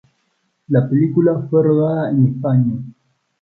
La 0.69 0.89
película 0.89 1.45
fue 1.47 1.61
rodada 1.61 2.09
en 2.09 2.25
España. 2.25 2.73